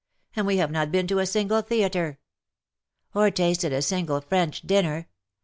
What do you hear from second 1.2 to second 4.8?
single theatre.^'''' Or tasted a single French